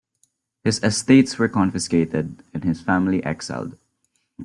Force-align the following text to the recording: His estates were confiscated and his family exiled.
His 0.63 0.83
estates 0.83 1.37
were 1.37 1.47
confiscated 1.47 2.41
and 2.55 2.63
his 2.63 2.81
family 2.81 3.23
exiled. 3.23 3.77